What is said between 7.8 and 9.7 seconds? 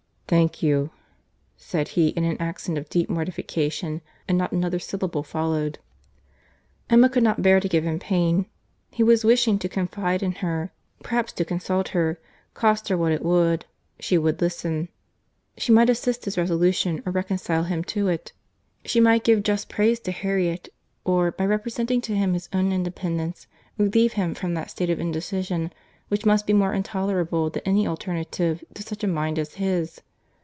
him pain. He was wishing to